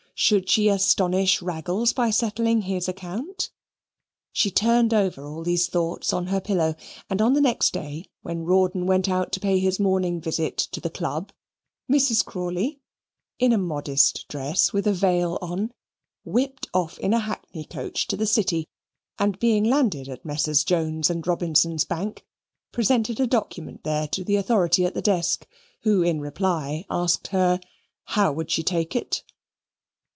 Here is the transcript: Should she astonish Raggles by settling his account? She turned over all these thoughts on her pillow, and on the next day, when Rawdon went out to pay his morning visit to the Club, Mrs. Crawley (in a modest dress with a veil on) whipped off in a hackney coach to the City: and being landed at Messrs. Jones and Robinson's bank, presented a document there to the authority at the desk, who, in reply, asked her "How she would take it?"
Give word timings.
Should 0.13 0.47
she 0.51 0.67
astonish 0.69 1.41
Raggles 1.41 1.93
by 1.93 2.11
settling 2.11 2.61
his 2.61 2.87
account? 2.87 3.49
She 4.31 4.51
turned 4.51 4.93
over 4.93 5.25
all 5.25 5.41
these 5.41 5.65
thoughts 5.67 6.13
on 6.13 6.27
her 6.27 6.39
pillow, 6.39 6.75
and 7.09 7.19
on 7.23 7.33
the 7.33 7.41
next 7.41 7.73
day, 7.73 8.05
when 8.21 8.43
Rawdon 8.45 8.85
went 8.85 9.09
out 9.09 9.31
to 9.31 9.39
pay 9.39 9.57
his 9.57 9.79
morning 9.79 10.21
visit 10.21 10.57
to 10.57 10.79
the 10.79 10.91
Club, 10.91 11.31
Mrs. 11.91 12.23
Crawley 12.23 12.81
(in 13.39 13.51
a 13.51 13.57
modest 13.57 14.27
dress 14.27 14.71
with 14.71 14.85
a 14.85 14.93
veil 14.93 15.39
on) 15.41 15.71
whipped 16.23 16.67
off 16.71 16.99
in 16.99 17.15
a 17.15 17.19
hackney 17.19 17.65
coach 17.65 18.05
to 18.05 18.15
the 18.15 18.27
City: 18.27 18.67
and 19.17 19.39
being 19.39 19.63
landed 19.63 20.07
at 20.07 20.23
Messrs. 20.23 20.63
Jones 20.63 21.09
and 21.09 21.25
Robinson's 21.25 21.83
bank, 21.83 22.23
presented 22.71 23.19
a 23.19 23.25
document 23.25 23.83
there 23.83 24.07
to 24.09 24.23
the 24.23 24.35
authority 24.35 24.85
at 24.85 24.93
the 24.93 25.01
desk, 25.01 25.47
who, 25.81 26.03
in 26.03 26.21
reply, 26.21 26.85
asked 26.91 27.29
her 27.29 27.59
"How 28.03 28.31
she 28.45 28.61
would 28.61 28.67
take 28.67 28.95
it?" 28.95 29.23